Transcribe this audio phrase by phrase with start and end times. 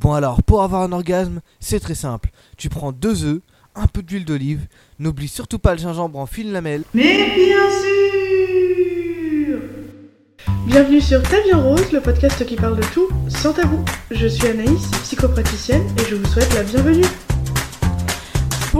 [0.00, 2.30] Bon alors, pour avoir un orgasme, c'est très simple.
[2.56, 3.40] Tu prends deux œufs,
[3.74, 4.68] un peu d'huile d'olive,
[5.00, 6.84] n'oublie surtout pas le gingembre en fine lamelle.
[6.94, 9.58] Mais bien sûr
[10.66, 13.84] Bienvenue sur Ta rose, le podcast qui parle de tout sans tabou.
[14.12, 17.04] Je suis Anaïs, psychopraticienne, et je vous souhaite la bienvenue.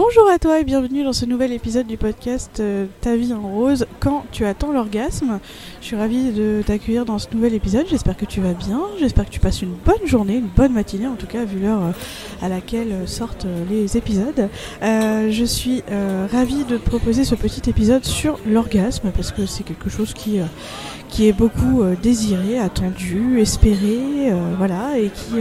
[0.01, 3.41] Bonjour à toi et bienvenue dans ce nouvel épisode du podcast euh, Ta vie en
[3.41, 5.41] rose quand tu attends l'orgasme.
[5.81, 7.85] Je suis ravie de t'accueillir dans ce nouvel épisode.
[7.89, 8.79] J'espère que tu vas bien.
[8.97, 11.83] J'espère que tu passes une bonne journée, une bonne matinée en tout cas vu l'heure
[11.83, 11.91] euh,
[12.41, 14.47] à laquelle euh, sortent les épisodes.
[14.81, 15.83] je suis
[16.31, 20.39] ravie de te proposer ce petit épisode sur l'orgasme parce que c'est quelque chose qui
[21.09, 25.39] qui est beaucoup désiré, attendu, espéré, voilà, et qui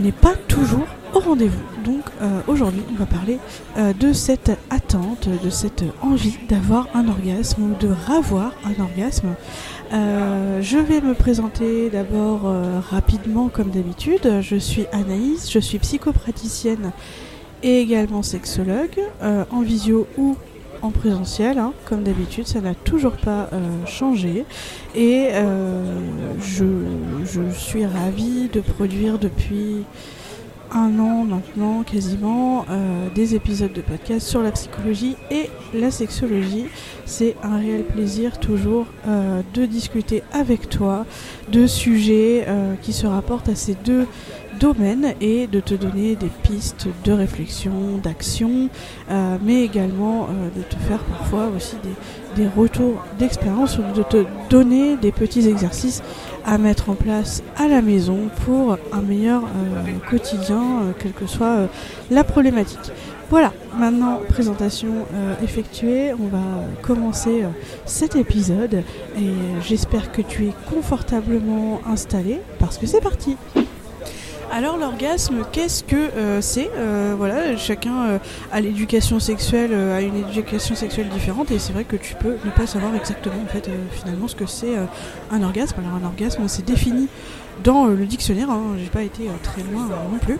[0.00, 1.62] n'est pas toujours au rendez-vous.
[1.84, 3.38] Donc euh, aujourd'hui, on va parler
[3.76, 9.34] euh, de cette attente, de cette envie d'avoir un orgasme ou de ravoir un orgasme.
[9.92, 12.52] Euh, je vais me présenter d'abord
[12.90, 14.40] rapidement comme d'habitude.
[14.40, 16.92] Je suis Anaïs, je suis psychopraticienne
[17.62, 19.00] et également sexologue
[19.50, 20.36] en visio ou
[20.82, 23.50] en présentiel, hein, comme d'habitude, ça n'a toujours pas
[23.86, 24.44] changé.
[24.94, 25.28] Et
[26.40, 26.64] je,
[27.24, 29.84] je, suis ravie de produire depuis
[30.72, 36.66] un an maintenant quasiment euh, des épisodes de podcast sur la psychologie et la sexologie.
[37.06, 41.06] C'est un réel plaisir toujours euh, de discuter avec toi
[41.50, 44.06] de sujets euh, qui se rapportent à ces deux
[44.60, 48.68] domaines et de te donner des pistes de réflexion, d'action,
[49.42, 51.76] mais également de te faire parfois aussi
[52.36, 56.02] des, retours d'expérience ou de te donner des petits exercices
[56.44, 61.26] à mettre en place à la maison pour un meilleur euh, quotidien, euh, quelle que
[61.26, 61.66] soit euh,
[62.10, 62.92] la problématique.
[63.28, 65.06] Voilà, maintenant présentation
[65.40, 66.42] effectuée, on va
[66.82, 67.44] commencer
[67.86, 68.82] cet épisode
[69.16, 69.30] et
[69.62, 73.36] j'espère que tu es confortablement installé parce que c'est parti.
[74.52, 78.18] Alors l'orgasme, qu'est-ce que euh, c'est euh, Voilà, chacun euh,
[78.50, 82.50] a l'éducation sexuelle, a une éducation sexuelle différente, et c'est vrai que tu peux ne
[82.50, 84.74] pas savoir exactement en fait finalement ce que c'est
[85.30, 85.76] un orgasme.
[85.78, 87.06] Alors un orgasme, c'est défini
[87.62, 90.38] dans le dictionnaire, hein, j'ai pas été très loin non plus,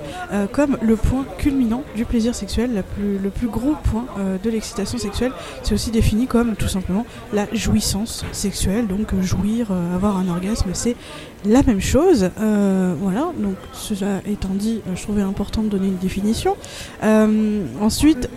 [0.52, 4.06] comme le point culminant du plaisir sexuel, le plus gros point
[4.42, 5.32] de l'excitation sexuelle.
[5.62, 10.96] C'est aussi défini comme tout simplement la jouissance sexuelle, donc jouir, avoir un orgasme, c'est
[11.44, 12.30] la même chose.
[12.40, 16.56] Euh, voilà, donc cela étant dit, euh, je trouvais important de donner une définition.
[17.02, 18.28] Euh, ensuite,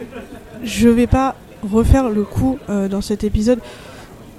[0.63, 1.35] je vais pas
[1.69, 3.59] refaire le coup dans cet épisode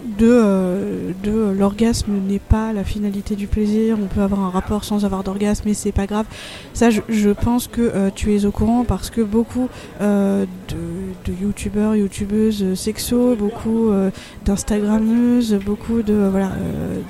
[0.04, 4.84] de, euh, de l'orgasme n'est pas la finalité du plaisir, on peut avoir un rapport
[4.84, 6.26] sans avoir d'orgasme et c'est pas grave.
[6.72, 9.68] Ça, je, pense que euh, tu es au courant parce que beaucoup
[10.00, 13.90] euh, de, de youtubeurs, youtubeuses sexo, beaucoup
[14.44, 16.52] d'instagrammeuses, beaucoup de, voilà,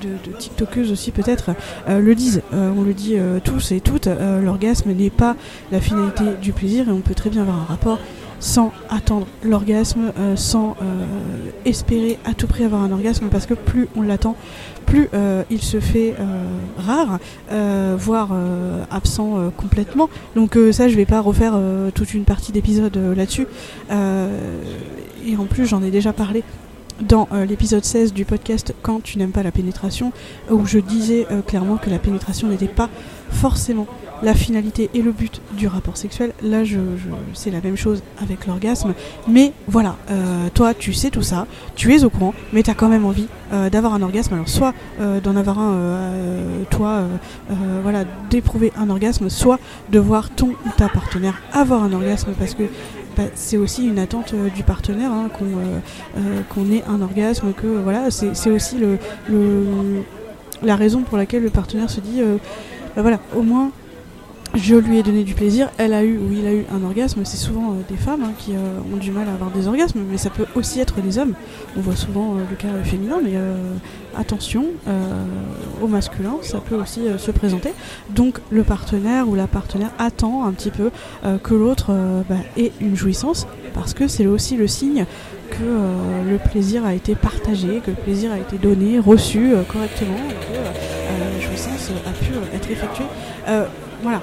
[0.01, 1.51] de, de tiktokeuses aussi peut-être
[1.87, 2.41] le disent.
[2.51, 4.07] on le dit tous et toutes,
[4.41, 5.35] l'orgasme n'est pas
[5.71, 7.99] la finalité du plaisir et on peut très bien avoir un rapport
[8.45, 11.05] sans attendre l'orgasme, euh, sans euh,
[11.65, 14.35] espérer à tout prix avoir un orgasme, parce que plus on l'attend,
[14.85, 16.13] plus euh, il se fait
[16.77, 17.17] rare,
[17.97, 18.29] voire
[18.91, 20.09] absent complètement.
[20.35, 21.57] Donc ça, je vais pas refaire
[21.95, 23.47] toute une partie d'épisode là-dessus.
[23.89, 26.43] et en plus, j'en ai déjà parlé
[27.01, 30.11] dans l'épisode 16 du podcast Quand tu n'aimes pas la pénétration,
[30.51, 32.89] où je disais clairement que la pénétration n'était pas
[33.31, 33.87] forcément
[34.23, 36.33] la finalité et le but du rapport sexuel.
[36.41, 36.79] Là, je,
[37.33, 38.93] c'est la même chose avec l'orgasme.
[39.27, 42.73] Mais voilà, euh, toi, tu sais tout ça, tu es au courant, mais tu as
[42.73, 44.33] quand même envie euh, d'avoir un orgasme.
[44.33, 45.75] Alors, soit euh, d'en avoir un,
[46.69, 47.03] toi,
[47.83, 49.59] voilà, d'éprouver un orgasme, soit
[49.91, 52.63] de voir ton ou ta partenaire avoir un orgasme parce que
[53.17, 55.29] bah, c'est aussi une attente du partenaire hein,
[56.49, 58.77] qu'on ait un orgasme, que voilà, c'est aussi
[60.63, 62.21] la raison pour laquelle le partenaire se dit
[62.95, 63.71] bah, voilà, au moins
[64.53, 67.21] je lui ai donné du plaisir, elle a eu ou il a eu un orgasme.
[67.25, 70.01] C'est souvent euh, des femmes hein, qui euh, ont du mal à avoir des orgasmes,
[70.09, 71.33] mais ça peut aussi être des hommes.
[71.77, 73.33] On voit souvent euh, le cas féminin, mais
[74.17, 74.65] attention,
[75.81, 77.73] au masculin, ça peut aussi se présenter.
[78.09, 80.89] Donc le partenaire ou la partenaire attend un petit peu
[81.43, 81.93] que l'autre
[82.29, 85.05] bah, ait une jouissance, parce que c'est aussi le signe
[85.49, 90.55] que le plaisir a été partagé, que le plaisir a été donné, reçu correctement, que
[90.55, 93.05] la jouissance a pu être effectuée.
[94.05, 94.21] Voilà,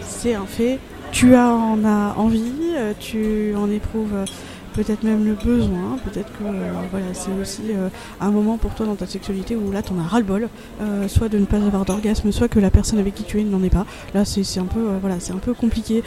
[0.00, 0.78] c'est un fait.
[1.10, 4.24] Tu en as envie, euh, tu en éprouves euh,
[4.74, 7.62] peut-être même le besoin, peut-être que euh, voilà, c'est aussi
[8.20, 10.48] un moment pour toi dans ta sexualité où là t'en as ras-le-bol,
[11.08, 13.60] soit de ne pas avoir d'orgasme, soit que la personne avec qui tu es n'en
[13.64, 13.86] est pas.
[14.14, 16.04] Là c'est un peu voilà, c'est un peu compliqué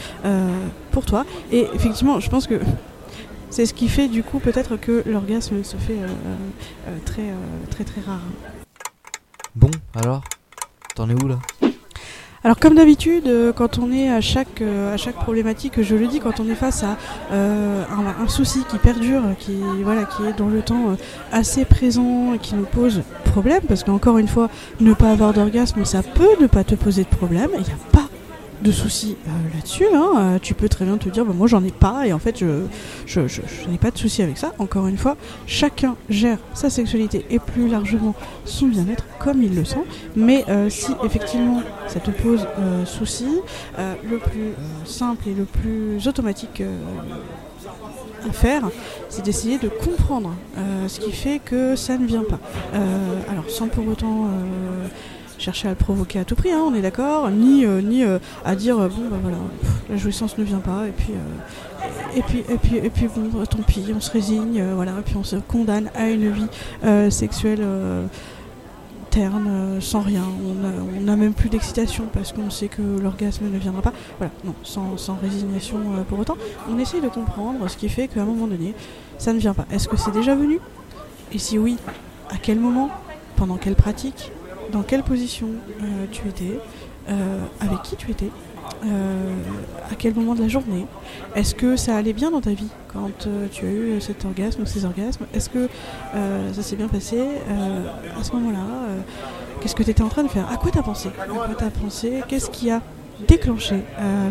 [0.90, 1.26] pour toi.
[1.50, 2.60] Et effectivement, je pense que
[3.50, 5.98] c'est ce qui fait du coup peut-être que l'orgasme se fait
[7.04, 7.34] très
[7.70, 8.22] très très rare.
[9.54, 10.22] Bon, alors,
[10.94, 11.38] t'en es où là?
[12.44, 16.08] Alors comme d'habitude, euh, quand on est à chaque, euh, à chaque problématique, je le
[16.08, 16.96] dis, quand on est face à
[17.30, 17.84] euh,
[18.20, 20.96] un, souci qui perdure, qui, voilà, qui est dans le temps
[21.30, 24.50] assez présent et qui nous pose problème, parce qu'encore une fois,
[24.80, 27.92] ne pas avoir d'orgasme, ça peut ne pas te poser de problème, il n'y a
[27.92, 28.08] pas
[28.62, 29.86] de souci euh, là-dessus.
[29.92, 30.12] hein.
[30.16, 32.38] Euh, tu peux très bien te dire, bah, moi j'en ai pas, et en fait
[32.38, 34.52] je, n'ai pas de souci avec ça.
[34.58, 35.16] Encore une fois,
[35.46, 38.14] chacun gère sa sexualité et plus largement
[38.44, 39.84] son bien-être comme il le sent.
[40.16, 43.26] Mais euh, si effectivement ça te pose euh, souci,
[43.78, 44.52] le plus
[44.84, 46.62] simple et le plus automatique
[48.28, 48.62] à faire,
[49.08, 50.34] c'est d'essayer de comprendre
[50.86, 52.38] ce qui fait que ça ne vient pas.
[53.28, 54.28] Alors sans pour autant
[55.42, 58.18] chercher à le provoquer à tout prix, hein, on est d'accord, ni, euh, ni euh,
[58.44, 59.38] à dire euh, bon bah voilà,
[59.90, 61.12] la jouissance ne vient pas et puis
[62.16, 65.02] et puis et puis et puis bon bah, tant pis, on se résigne, voilà, et
[65.02, 66.46] puis on se condamne à une vie
[67.10, 67.66] sexuelle
[69.10, 70.24] terne, sans rien.
[70.96, 73.92] On n'a même plus d'excitation parce qu'on sait que l'orgasme ne viendra pas.
[74.18, 75.78] Voilà, non, sans, sans résignation
[76.08, 76.36] pour autant.
[76.70, 78.74] On essaye de comprendre ce qui fait qu'à un moment donné,
[79.18, 79.66] ça ne vient pas.
[79.70, 80.60] Est-ce que c'est déjà venu?
[81.32, 81.76] Et si oui,
[82.30, 82.90] à quel moment?
[83.36, 84.32] Pendant quelle pratique?
[84.72, 85.48] Dans quelle position
[85.82, 86.58] euh, tu étais
[87.08, 88.30] Euh, Avec qui tu étais
[88.84, 88.88] Euh,
[89.90, 90.86] À quel moment de la journée.
[91.34, 93.10] Est-ce que ça allait bien dans ta vie quand
[93.50, 95.26] tu as eu cet orgasme ou ces orgasmes?
[95.34, 95.68] Est-ce que
[96.52, 97.20] ça s'est bien passé
[98.18, 98.64] à ce moment-là
[99.60, 100.48] Qu'est-ce que tu étais en train de faire?
[100.50, 101.08] À quoi t'as pensé?
[101.20, 102.22] À quoi t'as pensé?
[102.28, 102.80] Qu'est-ce qui a
[103.28, 103.76] déclenché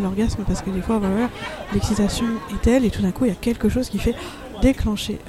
[0.02, 0.44] l'orgasme?
[0.48, 1.00] Parce que des fois,
[1.74, 4.16] l'excitation est telle et tout d'un coup, il y a quelque chose qui fait
[4.62, 5.20] déclencher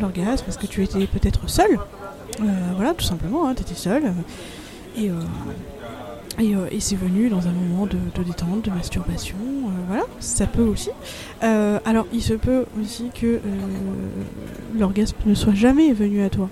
[0.00, 0.44] l'orgasme.
[0.44, 1.78] Parce que tu étais peut-être seul.
[2.40, 2.44] Euh,
[2.74, 4.04] voilà, tout simplement, tu étais seul.
[4.04, 4.10] euh,
[4.96, 5.14] et euh,
[6.38, 9.36] euh, et c'est venu dans un moment de, détente, de masturbation,
[9.88, 10.90] voilà, ça peut aussi.
[11.40, 13.40] Alors il se peut aussi que
[14.78, 16.50] l'orgasme ne soit jamais venu à toi,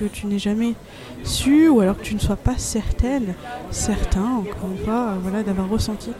[0.00, 0.74] que tu n'aies jamais
[1.22, 3.34] su, ou alors que tu ne sois pas certaine,
[3.70, 6.10] certain, encore une fois, voilà, d'avoir ressenti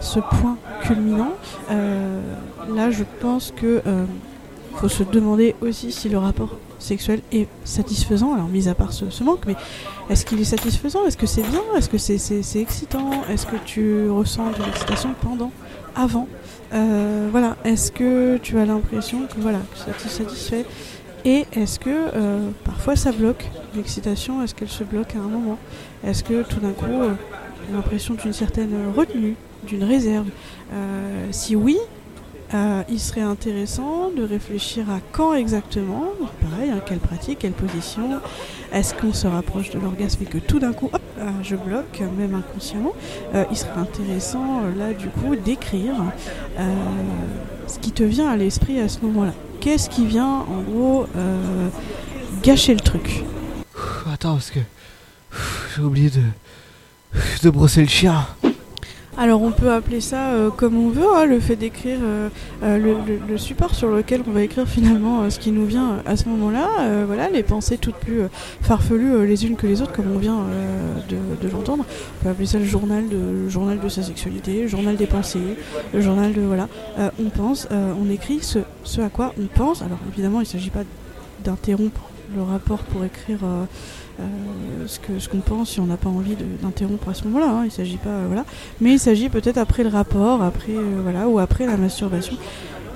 [0.00, 1.32] ce point culminant.
[1.70, 3.82] Là je pense que
[4.80, 9.10] faut se demander aussi si le rapport sexuel est satisfaisant, alors mis à part ce,
[9.10, 9.56] ce manque, mais
[10.10, 11.04] est-ce qu'il est satisfaisant?
[11.06, 11.62] Est-ce que c'est bien?
[11.76, 13.10] Est-ce que c'est c'est excitant?
[13.28, 15.50] Est-ce que tu ressens de l'excitation pendant
[15.96, 16.28] Avant?
[16.72, 17.56] Euh, Voilà.
[17.64, 20.64] Est-ce que tu as l'impression que voilà que ça te satisfait?
[21.24, 24.42] Et est-ce que euh, parfois ça bloque l'excitation?
[24.42, 25.58] Est-ce qu'elle se bloque à un moment?
[26.06, 27.10] Est-ce que tout d'un coup euh,
[27.72, 29.34] l'impression d'une certaine retenue,
[29.66, 30.28] d'une réserve?
[30.72, 31.76] Euh, Si oui,
[32.54, 36.04] euh, il serait intéressant de réfléchir à quand exactement,
[36.40, 38.20] pareil, hein, quelle pratique, quelle position,
[38.72, 42.02] est-ce qu'on se rapproche de l'orgasme et que tout d'un coup, hop, euh, je bloque,
[42.16, 42.92] même inconsciemment,
[43.34, 45.94] Euh, il serait intéressant là du coup d'écrire
[47.66, 49.34] ce qui te vient à l'esprit à ce moment-là.
[49.60, 51.06] Qu'est-ce qui vient en gros
[52.42, 53.24] gâcher le truc?
[54.10, 54.60] Attends, parce que
[55.76, 56.22] j'ai oublié de,
[57.42, 58.26] de brosser le chien.
[59.20, 62.28] Alors on peut appeler ça euh, comme on veut, hein, le fait d'écrire euh,
[62.62, 62.94] euh,
[63.28, 66.68] le, support sur lequel on va écrire finalement ce qui nous vient à ce moment-là,
[67.04, 68.22] voilà, les pensées toutes plus
[68.62, 70.44] farfelues les unes que les autres comme on vient
[71.08, 71.84] de, l'entendre.
[71.88, 75.56] On peut appeler ça le journal de, journal de sa sexualité, le journal des pensées,
[75.92, 76.68] le journal de voilà.
[77.20, 79.82] On pense, on écrit ce, ce à quoi on pense.
[79.82, 80.84] Alors évidemment il ne s'agit pas
[81.44, 82.02] d'interrompre
[82.34, 83.64] le rapport pour écrire euh,
[84.20, 87.50] euh, ce qu'on pense si on n'a pas envie d'interrompre à ce moment-là.
[87.50, 87.62] hein.
[87.64, 88.44] Il s'agit pas euh, voilà,
[88.80, 92.36] mais il s'agit peut-être après le rapport, après voilà ou après la masturbation,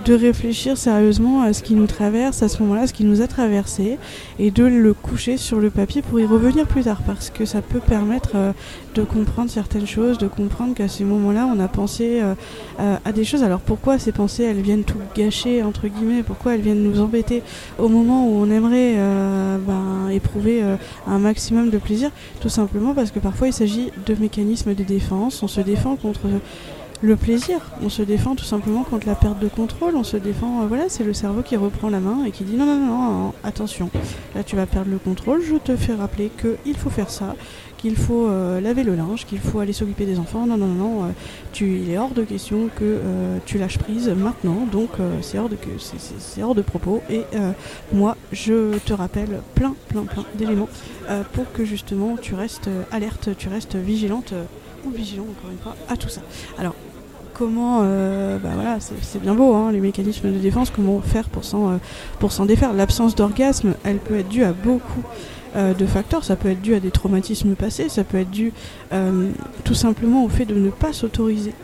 [0.04, 3.26] de réfléchir sérieusement à ce qui nous traverse à ce moment-là, ce qui nous a
[3.26, 3.98] traversé,
[4.38, 7.62] et de le coucher sur le papier pour y revenir plus tard, parce que ça
[7.62, 8.52] peut permettre euh,
[8.94, 13.24] de comprendre certaines choses, de comprendre qu'à ces moments-là, on a pensé euh, à des
[13.24, 13.42] choses.
[13.42, 17.42] Alors pourquoi ces pensées, elles viennent tout gâcher entre guillemets Pourquoi elles viennent nous embêter
[17.78, 20.62] au moment où on aimerait euh, ben, éprouver
[21.06, 22.10] un maximum de plaisir?
[22.40, 25.42] Tout simplement parce que parfois il s'agit de mécanismes de défense.
[25.42, 26.22] On se défend contre
[27.02, 27.58] le plaisir.
[27.82, 29.96] On se défend tout simplement contre la perte de contrôle.
[29.96, 32.56] On se défend, euh, voilà, c'est le cerveau qui reprend la main et qui dit
[32.56, 33.90] non, non, non, attention,
[34.34, 35.42] là tu vas perdre le contrôle.
[35.42, 37.34] Je te fais rappeler qu'il faut faire ça,
[37.76, 40.46] qu'il faut euh, laver le linge, qu'il faut aller s'occuper des enfants.
[40.46, 41.06] Non, non, non, non, euh,
[41.52, 43.00] tu, il est hors de question que
[43.46, 44.66] tu lâches prise maintenant.
[44.70, 44.90] Donc
[45.22, 45.58] c'est hors de
[46.40, 47.02] hors de propos.
[47.10, 47.22] Et
[47.92, 50.68] moi, je te rappelle plein, plein, plein d'éléments
[51.32, 54.34] pour que justement tu restes alerte, tu restes vigilante
[54.84, 56.20] ou vigilant encore une fois à tout ça.
[57.32, 61.44] Comment, euh, bah voilà, c'est bien beau, hein, les mécanismes de défense, comment faire pour
[61.44, 61.76] s'en euh,
[62.18, 62.72] pour s'en défaire.
[62.72, 65.02] L'absence d'orgasme, elle peut être due à beaucoup
[65.56, 66.24] euh, de facteurs.
[66.24, 68.52] Ça peut être dû à des traumatismes passés, ça peut être dû
[69.64, 71.54] tout simplement au fait de ne pas s'autoriser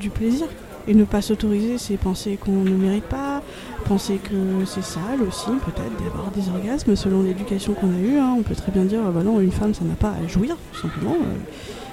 [0.00, 0.46] du plaisir.
[0.88, 3.40] Et ne pas s'autoriser, c'est penser qu'on ne mérite pas,
[3.84, 8.18] penser que c'est sale aussi, peut-être, d'avoir des orgasmes selon l'éducation qu'on a eue.
[8.18, 8.34] hein.
[8.36, 10.56] On peut très bien dire, ah bah non, une femme, ça n'a pas à jouir,
[10.72, 11.16] tout simplement.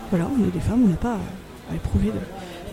[0.10, 1.20] voilà, on est des femmes, on n'a pas
[1.70, 2.20] à, éprouver de,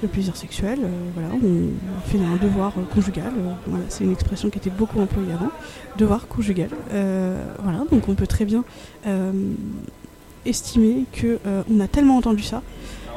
[0.02, 4.12] de plaisir sexuel, euh, voilà, on, fait un devoir euh, conjugal, euh, voilà, c'est une
[4.12, 5.50] expression qui était beaucoup employée avant,
[5.96, 8.64] devoir conjugal, voilà, donc on peut très bien
[10.44, 11.38] estimer que
[11.70, 12.62] on a tellement entendu ça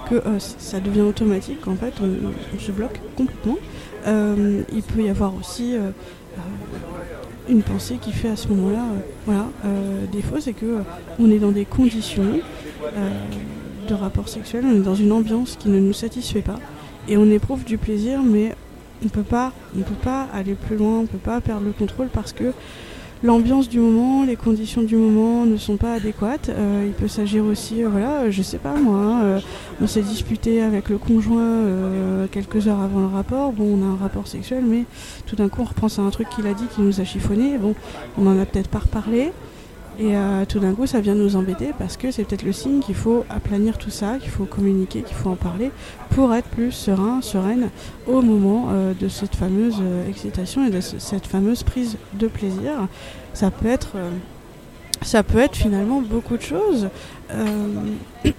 [0.10, 3.58] que ça devient automatique qu'en fait on, se bloque complètement.
[4.08, 5.76] Il peut y avoir aussi
[7.50, 8.86] une pensée qui fait à ce moment-là,
[9.26, 9.48] voilà,
[10.12, 10.82] défaut, c'est que
[11.20, 12.40] on est dans des conditions
[13.90, 16.60] de rapport sexuel, on est dans une ambiance qui ne nous satisfait pas
[17.08, 18.54] et on éprouve du plaisir, mais
[19.04, 22.32] on peut pas, peut pas aller plus loin, on peut pas perdre le contrôle parce
[22.32, 22.54] que
[23.24, 26.50] l'ambiance du moment, les conditions du moment ne sont pas adéquates.
[26.50, 29.40] Euh, il peut s'agir aussi, euh, voilà, euh, je sais pas moi,
[29.82, 31.64] on s'est disputé avec le conjoint
[32.32, 33.52] quelques heures avant le rapport.
[33.54, 34.86] Bon, on a un rapport sexuel, mais
[35.26, 37.58] tout d'un coup on repense à un truc qu'il a dit qui nous a chiffonné.
[37.58, 37.74] Bon,
[38.18, 39.32] on en a peut-être pas reparlé.
[40.02, 42.80] Et euh, tout d'un coup, ça vient nous embêter parce que c'est peut-être le signe
[42.80, 45.72] qu'il faut aplanir tout ça, qu'il faut communiquer, qu'il faut en parler
[46.12, 47.70] pour être plus serein, sereine
[48.08, 52.28] au moment euh, de cette fameuse euh, excitation et de ce- cette fameuse prise de
[52.28, 52.88] plaisir.
[53.34, 53.98] Ça peut être,
[55.02, 56.88] ça peut être finalement beaucoup de choses.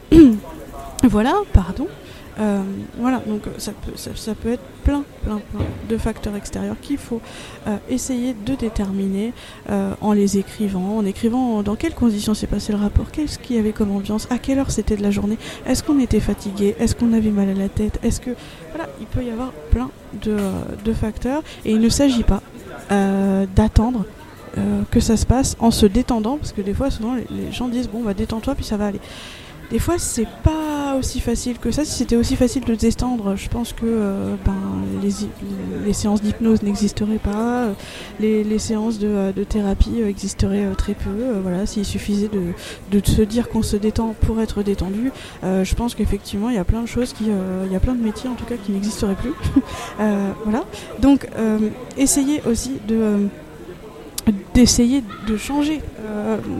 [1.05, 1.87] Voilà, pardon.
[2.39, 2.63] Euh,
[2.97, 6.97] voilà, donc euh, ça peut, ça, peut être plein, plein, plein de facteurs extérieurs qu'il
[6.97, 7.21] faut
[7.67, 9.33] euh, essayer de déterminer
[10.01, 13.59] en les écrivant, en écrivant dans quelles conditions s'est passé le rapport, qu'est-ce qu'il y
[13.59, 16.95] avait comme ambiance, à quelle heure c'était de la journée, est-ce qu'on était fatigué, est-ce
[16.95, 18.31] qu'on avait mal à la tête, est-ce que...
[18.75, 19.91] Voilà, il peut y avoir plein
[20.23, 20.37] de,
[20.85, 22.43] de facteurs et il ne s'agit pas
[23.55, 24.05] d'attendre
[24.91, 27.69] que ça se passe en se détendant, parce que des fois, souvent, les, les gens
[27.69, 29.01] disent, bon, bah détends-toi, puis ça va aller.
[29.71, 31.85] Des fois, c'est pas aussi facile que ça.
[31.85, 34.55] Si c'était aussi facile de se détendre, je pense que euh, ben,
[35.85, 37.69] les, séances d'hypnose n'existeraient pas,
[38.21, 41.39] les, séances de, euh, thérapie euh, existeraient très peu.
[41.43, 45.11] Voilà, s'il suffisait de, se dire qu'on se détend pour être détendu,
[45.43, 48.03] je pense qu'effectivement, il y a plein de choses qui, il y a plein de
[48.03, 49.33] métiers en tout cas qui n'existeraient plus.
[50.45, 50.65] Voilà.
[51.01, 51.27] Donc,
[51.97, 53.29] essayez aussi de
[54.55, 55.81] d'essayer de changer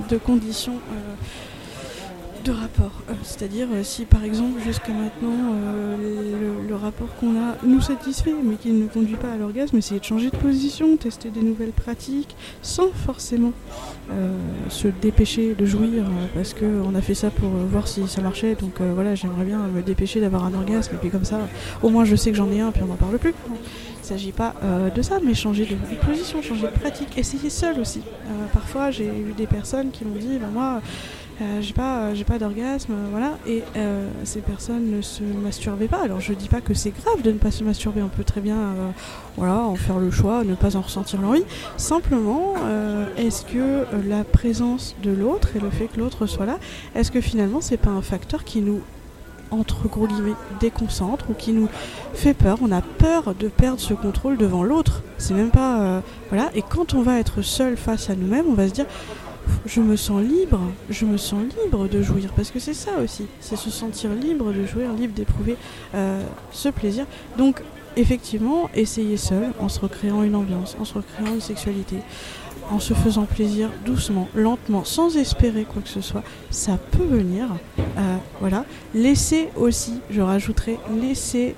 [0.09, 0.75] de conditions
[2.45, 2.93] de rapport.
[3.09, 5.97] Euh, C'est-à-dire euh, si par exemple jusqu'à maintenant euh,
[6.69, 10.05] le, rapport qu'on a nous satisfait mais qui ne conduit pas à l'orgasme, essayer de
[10.05, 13.53] changer de position, tester des nouvelles pratiques sans forcément
[14.69, 16.05] se dépêcher de jouir
[16.35, 18.55] parce qu'on a fait ça pour voir si ça marchait.
[18.55, 21.39] Donc voilà, j'aimerais bien me dépêcher d'avoir un orgasme et puis comme ça
[21.83, 23.35] au moins je sais que j'en ai un puis on n'en parle plus.
[23.49, 24.55] Il ne s'agit pas
[24.95, 28.01] de ça, mais changer de, de position, changer de pratique, essayer seul aussi.
[28.53, 30.81] Parfois, j'ai eu des personnes qui m'ont dit, bah, moi,
[31.41, 33.63] euh, j'ai pas, euh, j'ai pas d'orgasme, euh, voilà, et
[34.25, 36.03] ces personnes ne se masturbaient pas.
[36.03, 38.41] Alors, je dis pas que c'est grave de ne pas se masturber, on peut très
[38.41, 38.57] bien,
[39.37, 41.45] voilà, en faire le choix, ne pas en ressentir l'envie.
[41.77, 42.55] Simplement,
[43.17, 46.59] est-ce que la présence de l'autre et le fait que l'autre soit là,
[46.95, 48.81] est-ce que finalement, c'est pas un facteur qui nous
[49.51, 51.69] entre guillemets déconcentre ou qui nous
[52.15, 52.59] fait peur?
[52.63, 55.03] On a peur de perdre ce contrôle devant l'autre.
[55.19, 56.51] C'est même pas voilà.
[56.55, 58.87] Et quand on va être seul face à nous-mêmes, on va se dire
[59.67, 63.27] je me sens libre, je me sens libre de jouir parce que c'est ça aussi,
[63.41, 65.57] c'est se sentir libre de jouir, libre d'éprouver
[65.95, 67.07] euh, ce plaisir.
[67.39, 67.63] Donc
[67.97, 71.97] effectivement, essayer seul en se recréant une ambiance, en se recréant une sexualité,
[72.71, 77.47] en se faisant plaisir doucement, lentement, sans espérer quoi que ce soit, ça peut venir.
[77.79, 78.65] Euh, voilà.
[78.95, 81.57] Laisser aussi, je rajouterai, laisser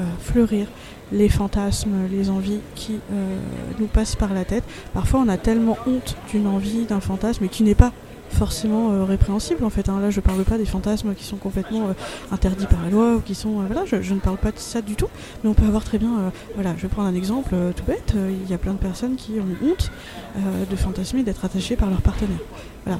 [0.00, 0.66] euh, fleurir
[1.12, 3.36] les fantasmes, les envies qui euh,
[3.78, 4.64] nous passent par la tête.
[4.94, 7.92] Parfois, on a tellement honte d'une envie, d'un fantasme, et qui n'est pas
[8.30, 9.90] forcément euh, répréhensible en fait.
[9.90, 10.00] hein.
[10.00, 11.92] Là, je parle pas des fantasmes qui sont complètement euh,
[12.30, 13.60] interdits par la loi ou qui sont.
[13.60, 15.08] euh, voilà, je, je ne parle pas de ça du tout.
[15.44, 16.32] Mais on peut avoir très bien.
[16.54, 18.14] voilà, je vais prendre un exemple tout bête.
[18.16, 19.90] Il y a plein de personnes qui ont honte
[20.70, 22.38] de fantasmer d'être attachées par leur partenaire.
[22.86, 22.98] Voilà.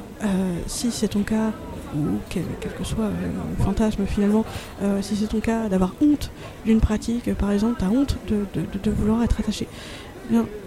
[0.66, 1.52] Si c'est ton cas,
[1.97, 2.45] ou quel,
[2.77, 3.11] que soit euh,
[3.59, 4.45] le fantasme finalement,
[4.83, 6.31] euh, si c'est ton cas d'avoir honte
[6.65, 9.69] d'une pratique, euh, par exemple, tu honte de, vouloir être attaché,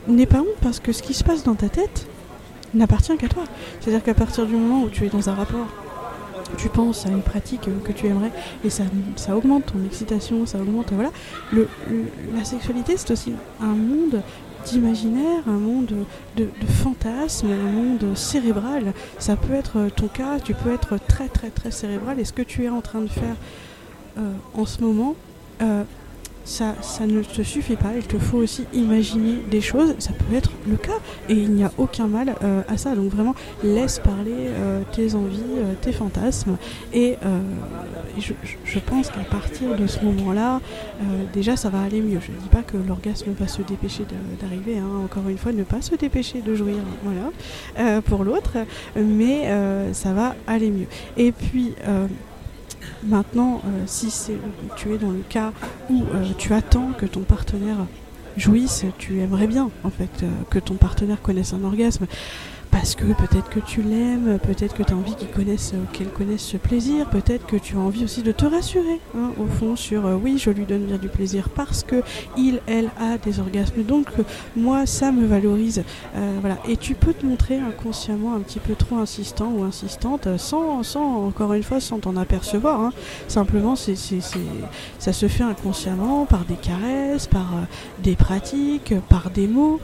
[0.08, 2.08] n'aie pas honte parce que ce qui se passe dans ta tête
[2.74, 3.44] n'appartient qu'à toi.
[3.80, 5.68] C'est-à-dire qu'à partir du moment où tu es dans un rapport,
[6.58, 8.32] tu penses à une pratique euh, que tu aimerais
[8.64, 8.84] et ça,
[9.36, 10.92] augmente ton excitation, ça augmente.
[10.92, 11.12] Voilà.
[11.54, 14.22] La sexualité, c'est aussi un monde
[14.66, 16.06] d'imaginaire, un monde
[16.36, 16.48] de,
[16.84, 18.94] fantasmes, un monde cérébral.
[19.20, 22.20] Ça peut être ton cas, tu peux être très très très cérébral.
[22.20, 23.36] Et ce que tu es en train de faire
[24.18, 25.16] euh, en ce moment,
[25.62, 25.84] euh,
[26.46, 27.92] ça, ça ne te suffit pas.
[27.96, 29.96] Il te faut aussi imaginer des choses.
[29.98, 31.00] Ça peut être le cas.
[31.28, 32.96] Et il n'y a aucun mal euh, à ça.
[32.96, 36.58] Donc vraiment, laisse parler euh, tes envies, euh, tes fantasmes.
[36.94, 37.18] Et
[38.20, 40.62] je, pense qu'à partir de ce moment-là,
[41.34, 42.20] déjà, ça va aller mieux.
[42.22, 44.06] Je ne dis pas que l'orgasme va se dépêcher
[44.40, 44.78] d'arriver.
[44.78, 45.04] hein.
[45.04, 46.76] Encore une fois, ne pas se dépêcher de jouir.
[47.04, 48.02] Voilà.
[48.02, 48.54] Pour l'autre.
[48.96, 49.50] Mais
[49.94, 50.88] ça va aller mieux.
[51.18, 51.74] Et puis...
[53.04, 54.38] euh, maintenant, si c'est,
[54.76, 55.52] tu es dans le cas
[55.90, 56.04] où
[56.38, 57.78] tu attends que ton partenaire
[58.38, 62.06] jouisse, tu aimerais bien en fait que ton partenaire connaisse un orgasme
[62.86, 66.10] parce que peut-être que tu l'aimes, peut-être que tu as envie qu'il connaisse, euh, qu'elle
[66.10, 69.76] connaisse ce plaisir, peut-être que tu as envie aussi de te rassurer, hein, au fond,
[69.76, 72.04] sur euh, oui, je lui donne bien du plaisir parce que
[72.38, 73.82] il, elle a des orgasmes.
[73.82, 74.24] Donc euh,
[74.56, 75.84] moi, ça me valorise.
[76.68, 81.54] Et tu peux te montrer inconsciemment un petit peu trop insistant ou insistante, sans, encore
[81.56, 82.80] une fois, sans t'en apercevoir.
[82.82, 82.94] Hein.
[83.28, 87.48] Simplement, ça se fait inconsciemment par des caresses, par
[88.04, 89.80] des pratiques, par des mots.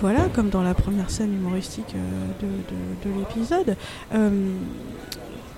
[0.00, 1.94] voilà, comme dans la première scène humoristique
[2.40, 3.76] de, l'épisode.
[4.14, 4.30] Euh,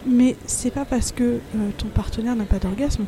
[0.07, 3.05] mais c'est pas parce que euh, ton partenaire n'a pas d'orgasme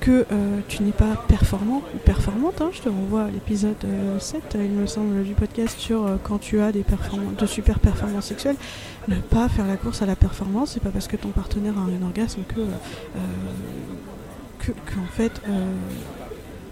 [0.00, 2.60] que euh, tu n'es pas performant ou performante.
[2.60, 2.70] Hein.
[2.72, 3.84] Je te renvoie à l'épisode
[4.20, 6.84] 7, il me semble, du podcast sur quand tu as des
[7.38, 8.56] de super performances sexuelles.
[9.08, 11.80] Ne pas faire la course à la performance, c'est pas parce que ton partenaire a
[11.80, 12.60] un orgasme que,
[14.58, 15.40] que, que en fait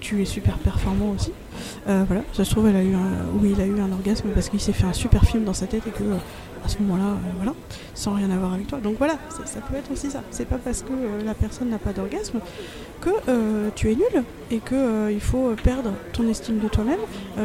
[0.07, 1.33] tu es super performant aussi.
[1.89, 4.29] Euh, voilà, ça se trouve, elle a eu un, oui, il a eu un orgasme
[4.33, 6.17] parce qu'il s'est fait un super film dans sa tête et que euh,
[6.65, 7.55] à ce moment-là, euh, voilà,
[7.95, 8.79] sans rien avoir avec toi.
[8.79, 10.23] Donc voilà, ça, peut être aussi ça.
[10.31, 10.93] C'est pas parce que
[11.25, 12.39] la personne n'a pas d'orgasme
[13.01, 13.11] que
[13.75, 17.01] tu es nul et que il faut perdre ton estime de toi-même.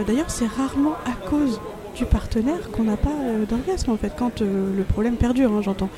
[0.07, 1.59] D'ailleurs, c'est rarement à cause
[1.95, 3.09] du partenaire qu'on n'a pas
[3.49, 5.89] d'orgasme en fait quand le problème perdure hein, j'entends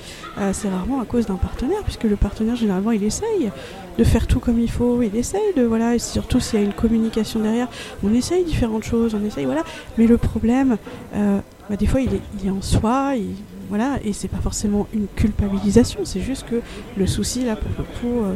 [0.51, 3.51] c'est rarement à cause d'un partenaire puisque le partenaire généralement il essaye
[3.97, 6.65] de faire tout comme il faut, il essaye de, voilà, et surtout s'il y a
[6.65, 7.67] une communication derrière,
[8.03, 9.63] on essaye différentes choses, on essaye, voilà.
[9.97, 10.77] Mais le problème,
[11.15, 13.35] euh, bah, des fois, il est, il est en soi, il,
[13.69, 16.61] voilà, et c'est pas forcément une culpabilisation, c'est juste que
[16.97, 18.33] le souci, là, pour le coup, euh,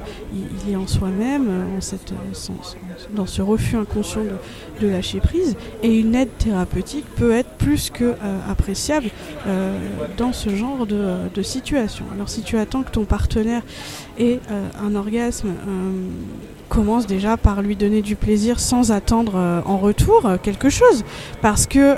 [0.65, 1.79] il, est en soi-même, euh,
[3.15, 4.21] dans ce refus inconscient
[4.81, 8.15] de, lâcher prise, et une aide thérapeutique peut être plus que
[8.49, 9.09] appréciable
[10.17, 12.05] dans ce genre de, situation.
[12.13, 13.61] Alors, si tu attends que ton partenaire
[14.19, 14.39] ait
[14.81, 15.49] un orgasme,
[16.69, 21.03] commence déjà par lui donner du plaisir sans attendre en retour quelque chose,
[21.41, 21.95] parce que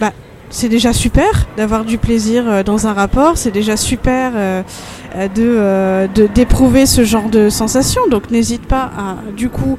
[0.00, 0.12] bah,
[0.52, 4.62] c'est déjà super d'avoir du plaisir euh, dans un rapport, c'est déjà super euh,
[5.16, 8.06] euh, de d'éprouver ce genre de sensation.
[8.08, 9.76] Donc n'hésite pas à du coup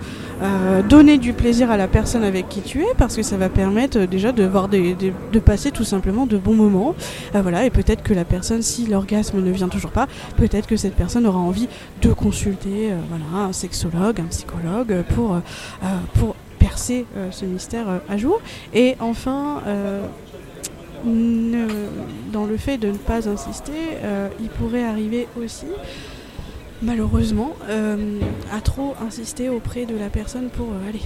[0.90, 4.00] donner du plaisir à la personne avec qui tu es parce que ça va permettre
[4.00, 6.96] déjà de voir des, de passer tout simplement de bons moments.
[7.34, 10.06] voilà et peut-être que la personne si l'orgasme ne vient toujours pas,
[10.36, 11.70] peut-être que cette personne aura envie
[12.02, 15.40] de consulter voilà un sexologue, un psychologue pour
[16.16, 18.42] pour percer ce mystère à jour.
[18.74, 19.62] Et enfin
[22.54, 23.72] le fait de ne pas insister,
[24.04, 25.66] euh, il pourrait arriver aussi,
[26.84, 28.20] malheureusement, euh,
[28.52, 31.02] à trop insister auprès de la personne pour euh, aller.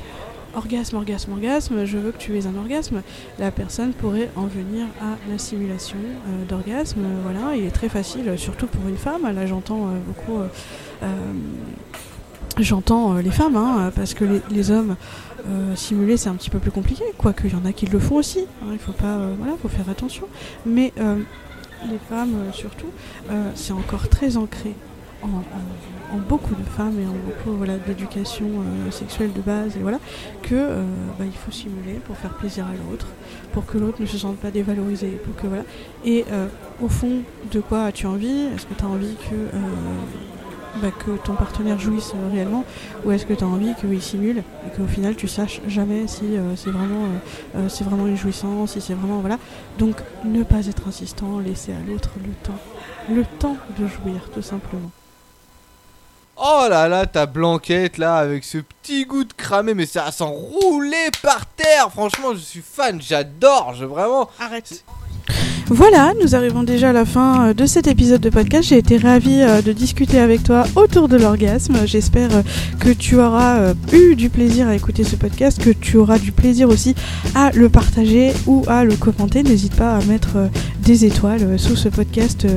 [0.56, 3.02] Orgasme, orgasme, orgasme, je veux que tu aies un orgasme.
[3.40, 6.00] La personne pourrait en venir à la simulation
[6.50, 7.06] d'orgasme.
[7.24, 9.24] Voilà, il est très facile, surtout pour une femme.
[9.24, 10.40] Là, j'entends beaucoup
[12.60, 14.96] J'entends les femmes, hein, parce que les hommes
[15.48, 18.00] euh, simuler c'est un petit peu plus compliqué, quoique il y en a qui le
[18.00, 20.26] font aussi, hein, il faut pas, euh, voilà, faut faire attention.
[20.66, 21.18] Mais euh,
[21.90, 22.88] les femmes surtout,
[23.54, 24.74] c'est encore très ancré
[25.22, 25.30] en,
[26.28, 28.46] beaucoup de femmes et en beaucoup voilà, d'éducation
[28.90, 30.00] sexuelle de base et voilà
[30.42, 30.56] que
[31.20, 33.08] bah, il faut simuler pour faire plaisir à l'autre,
[33.52, 35.64] pour que l'autre ne se sente pas dévalorisé, pour que voilà.
[36.04, 36.26] Et
[36.82, 38.48] au fond, de quoi as-tu envie?
[38.56, 39.36] Est-ce que tu envie que
[40.76, 42.64] bah, que ton partenaire jouisse euh, réellement
[43.04, 46.38] ou est-ce que tu as envie qu'il simule et qu'au final tu saches jamais si
[46.38, 47.06] euh, c'est vraiment,
[47.56, 49.20] euh, c'est vraiment une jouissance, si c'est vraiment.
[49.20, 49.38] Voilà.
[49.80, 52.60] Donc ne pas être insistant, laisser à l'autre le temps.
[53.10, 54.92] Le temps de jouir, tout simplement.
[56.36, 60.26] Oh là là, ta blanquette là, avec ce petit goût de cramé, mais ça sent
[60.26, 61.90] rouler par terre.
[61.92, 64.30] Franchement, je suis fan, j'adore, je vraiment.
[64.40, 64.84] Arrête.
[65.70, 68.70] Voilà, nous arrivons déjà à la fin euh, de cet épisode de podcast.
[68.70, 71.80] J'ai été ravie euh, de discuter avec toi autour de l'orgasme.
[71.86, 72.42] J'espère euh,
[72.80, 76.70] que tu auras eu du plaisir à écouter ce podcast, que tu auras du plaisir
[76.70, 76.96] aussi
[77.36, 79.44] à le partager ou à le commenter.
[79.44, 80.38] N'hésite pas à mettre
[80.82, 82.48] des étoiles sous ce podcast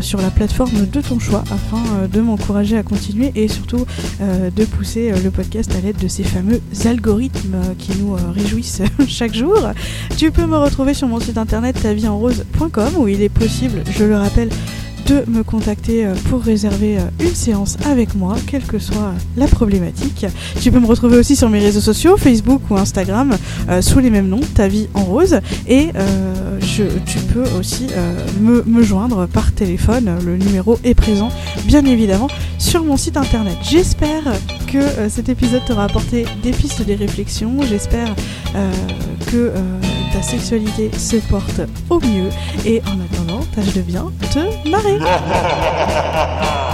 [0.00, 3.84] sur la plateforme de ton choix afin de m'encourager à continuer et surtout
[4.20, 9.58] de pousser le podcast à l'aide de ces fameux algorithmes qui nous réjouissent chaque jour.
[10.16, 12.45] Tu peux me retrouver sur mon site internet ta vie en rose
[12.98, 14.50] où il est possible, je le rappelle,
[15.06, 19.46] de me contacter euh, pour réserver euh, une séance avec moi, quelle que soit la
[19.46, 20.26] problématique.
[20.60, 23.36] Tu peux me retrouver aussi sur mes réseaux sociaux, Facebook ou Instagram,
[23.68, 25.40] euh, sous les mêmes noms, Ta vie en rose.
[25.68, 25.88] Et
[26.60, 27.86] tu peux aussi
[28.40, 30.10] me, me, joindre par téléphone.
[30.24, 31.30] Le numéro est présent,
[31.66, 32.28] bien évidemment,
[32.58, 33.56] sur mon site internet.
[33.62, 34.24] J'espère
[34.72, 37.60] que cet épisode t'aura apporté des pistes, des réflexions.
[37.62, 38.14] J'espère
[39.30, 39.52] que
[40.16, 42.30] ta sexualité se porte au mieux.
[42.64, 44.98] Et en attendant, tâche de bien te marrer.